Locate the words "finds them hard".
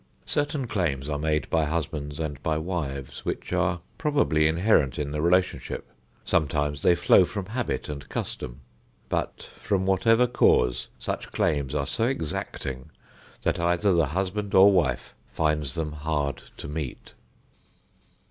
15.31-16.41